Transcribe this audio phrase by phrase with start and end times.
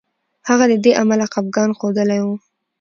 [0.49, 2.35] هغه له دې امله خپګان ښودلی وو.